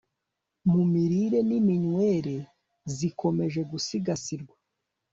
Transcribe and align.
mu 0.71 0.81
mirire 0.91 1.39
niminywere 1.47 2.35
zikomeje 2.95 3.61
gusigasirwa 3.71 4.55